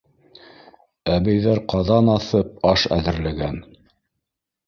[1.15, 3.59] Әбейҙәр ҡаҙан аҫып, аш әҙерләгән.